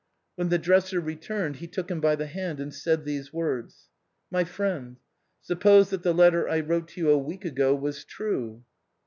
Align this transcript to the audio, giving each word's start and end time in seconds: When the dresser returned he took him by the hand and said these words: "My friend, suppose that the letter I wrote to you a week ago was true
When 0.33 0.49
the 0.49 0.57
dresser 0.57 0.99
returned 0.99 1.57
he 1.57 1.67
took 1.67 1.91
him 1.91 2.01
by 2.01 2.15
the 2.15 2.25
hand 2.25 2.59
and 2.59 2.73
said 2.73 3.05
these 3.05 3.31
words: 3.31 3.87
"My 4.31 4.43
friend, 4.43 4.97
suppose 5.43 5.91
that 5.91 6.01
the 6.01 6.11
letter 6.11 6.49
I 6.49 6.61
wrote 6.61 6.87
to 6.87 7.01
you 7.01 7.11
a 7.11 7.17
week 7.19 7.45
ago 7.45 7.75
was 7.75 8.03
true 8.03 8.63